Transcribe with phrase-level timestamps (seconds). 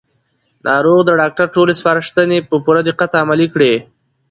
[0.67, 3.73] ناروغ د ډاکټر ټولې سپارښتنې په پوره دقت عملي کړې